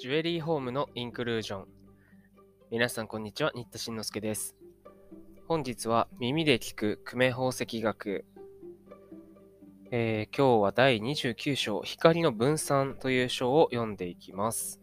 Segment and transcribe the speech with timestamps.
[0.00, 1.64] ジュエリーホームのインクルージョン。
[2.70, 3.50] 皆さん、こんにちは。
[3.56, 4.54] 新田慎之介です。
[5.48, 8.24] 本日は耳で聞く久米宝石学。
[9.90, 14.80] えー、今日は第29章、光の分散という章を読んでいきます。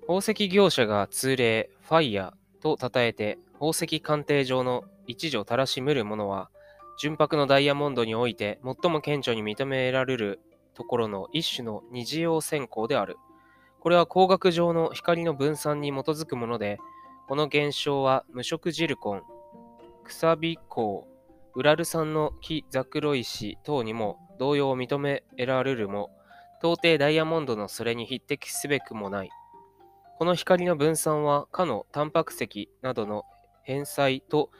[0.00, 6.50] 宝石業者が通例、ファイヤと称えて、宝石鑑定上の一助たらしむるものは、
[6.98, 10.40] 純白のダイヤモンドにおいて最も顕著に認められる
[10.76, 13.16] ところの一種の二次用線香である。
[13.80, 16.78] これは光学上の光の分散に基づくもので、
[17.28, 19.22] この現象は無色ジルコン、
[20.04, 20.82] くさび香、
[21.54, 26.10] ウラル酸の木ザクロ石等にも同様認められるも、
[26.58, 29.30] 到底ダイヤモンドのそれに匹敵すべくもない。
[30.18, 33.24] この光の分散は、かのタンパク石などの
[33.62, 34.50] 変細と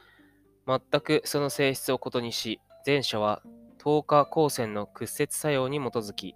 [0.66, 3.42] 全くその性質を異にし、前者は
[3.86, 6.34] 透過光線の屈折作用に基づき、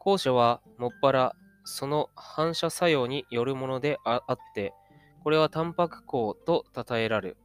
[0.00, 4.74] 後者はもっぱらその反射作用によるものであって、
[5.22, 7.36] これはタンパク光と称えられる。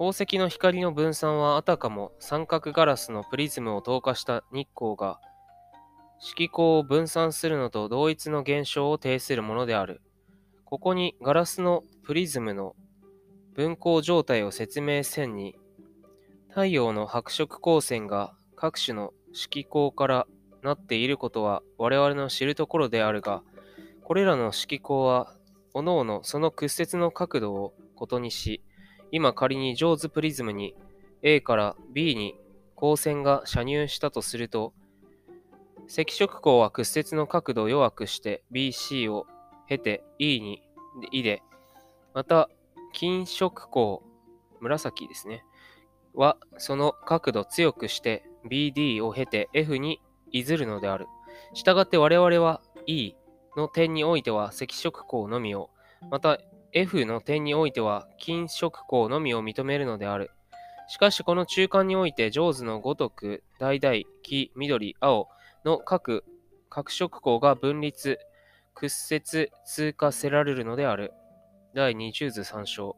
[0.00, 5.20] 宝石の光の分散はあたかも三角ガラスのプリズムを透過した日光が
[6.18, 10.00] 色光を分散するのと同一の現象を呈するものである。
[10.64, 12.74] ここにガラスのプリズムの
[13.54, 15.54] 分光状態を説明せんに
[16.50, 20.26] 太陽の白色光線が各種の色光から
[20.62, 23.42] なっていることは我々の知るところであるが、
[24.02, 25.32] これらの色光は、
[25.72, 28.64] 各々その屈折の角度をことにし、
[29.12, 30.74] 今仮にジョーズプリズムに
[31.22, 32.36] A から B に
[32.76, 34.72] 光線が射入したとすると、
[35.86, 39.26] 赤色光は屈折の角度を弱くして BC を
[39.68, 40.64] 経て E に、
[41.12, 41.44] E で、
[42.12, 42.50] また
[42.92, 44.00] 金色光、
[44.60, 45.44] 紫ですね。
[46.14, 50.00] はその角度強くして BD を経て F に
[50.32, 51.06] いずるのである。
[51.54, 53.14] したがって我々は E
[53.56, 55.70] の点においては赤色光のみを、
[56.10, 56.38] また
[56.72, 60.30] F の点においては金色光のみを認めるのである。
[60.88, 65.28] しかしこの中間において上手のごとく橙、黄、緑、青
[65.64, 66.24] の各
[66.68, 68.18] 各色光が分立、
[68.74, 71.12] 屈折、通過せられるのである。
[71.74, 72.96] 第20図参照。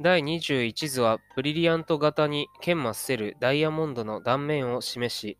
[0.00, 5.38] 第21図はブリリアント型に研磨せるダイヤモンドの断面を示し、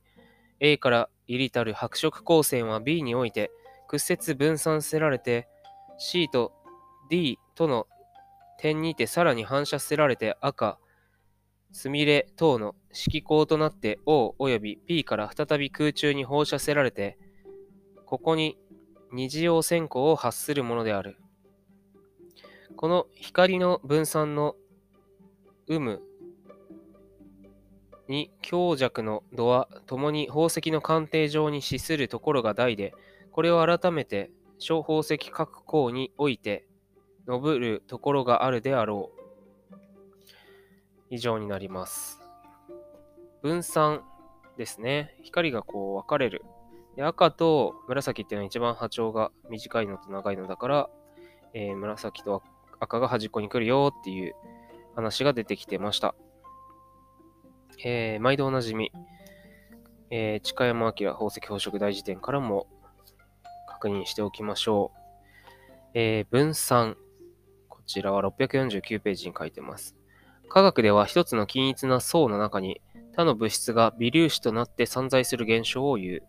[0.58, 3.52] A から入りたる白色光線は B において
[3.86, 5.46] 屈折分散せられて、
[5.96, 6.52] C と
[7.08, 7.86] D との
[8.58, 10.80] 点にてさらに反射せられて赤、
[11.70, 17.16] すみれ等の色光となって O および P から再び空中に放射せられて、
[18.06, 18.58] ここに
[19.12, 21.16] 二次用線香を発するものである。
[22.78, 24.54] この光の分散の
[25.66, 26.00] 有無
[28.06, 32.94] に強弱の度は共に宝石の鑑定上に資するところが大で、
[33.32, 34.30] これを改めて
[34.60, 36.68] 小宝石各項において
[37.26, 39.10] 述ぶるところがあるであろ
[39.72, 39.76] う。
[41.10, 42.20] 以上になります。
[43.42, 44.04] 分散
[44.56, 45.16] ですね。
[45.24, 46.44] 光がこう分かれる。
[46.94, 50.90] で赤と紫っていうのは一番波長が短いのと長いのだから、
[51.54, 52.44] えー、紫と
[52.80, 54.34] 赤が端っこに来るよっていう
[54.94, 56.14] 話が出てきてました。
[57.84, 58.92] えー、毎度おなじみ、
[60.10, 62.66] えー、近山明宝石宝飾大辞典からも
[63.68, 64.98] 確認しておきましょう。
[65.94, 66.96] えー、分散。
[67.68, 69.96] こちらは649ページに書いてます。
[70.48, 72.80] 科学では一つの均一な層の中に
[73.14, 76.22] 他の物質が微粒子となって散在する現象を言う。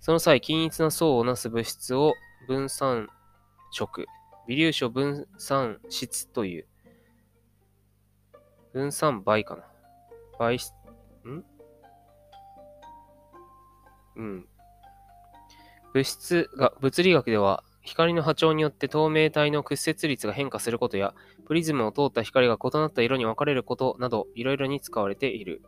[0.00, 2.14] その際、均一な層をなす物質を
[2.48, 3.08] 分散
[3.70, 4.06] 色
[4.46, 6.66] 微粒子を分散質という。
[8.72, 9.64] 分散倍かな。
[10.38, 10.72] 倍質、
[11.24, 11.44] ん？
[14.16, 14.46] うん。
[15.92, 21.14] 物質が、物理学では、光の波長によって透明体の屈折率が変化することや、
[21.46, 25.62] プリズムを通った光が異なった色に分かれることなど、いろいろに使われている。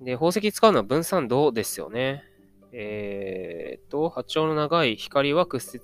[0.00, 2.24] で、宝石使うのは分散度ですよね。
[2.72, 5.78] えー、っと、波長の長い光は屈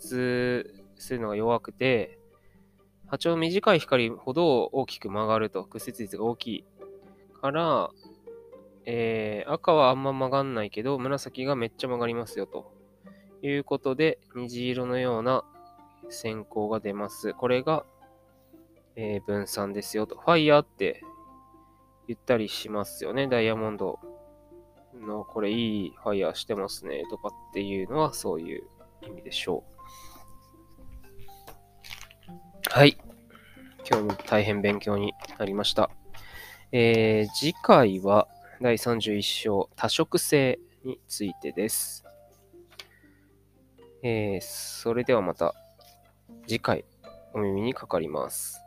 [0.64, 2.18] 折するのが弱くて、
[3.06, 6.64] 波長短い光ほど大きく曲がると、屈折率が大きい
[7.40, 7.90] から、
[8.84, 12.72] えー、赤はあんま曲がんないけど、紫がめっちゃ曲がりますよと
[13.42, 15.44] いうことで、虹色のような
[16.10, 17.32] 線香が出ます。
[17.34, 17.84] これが、
[18.96, 20.16] えー、分散ですよと。
[20.16, 21.02] ファイヤーって
[22.08, 23.28] 言ったりしますよね。
[23.28, 23.98] ダイヤモンド
[24.94, 28.64] のこれいいファイヤーしてますねとかっていうのはそういう
[29.02, 29.77] 意味でしょう。
[32.66, 32.98] はい。
[33.88, 35.90] 今日も大変勉強になりました。
[36.72, 38.28] えー、次回は
[38.60, 42.04] 第31章、多色性についてです。
[44.02, 45.54] えー、それではまた
[46.46, 46.84] 次回
[47.32, 48.60] お耳にかかります。